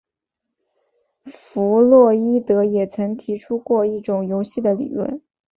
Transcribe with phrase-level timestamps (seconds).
[1.27, 5.21] 弗洛伊德也曾提出过一种游戏的理论。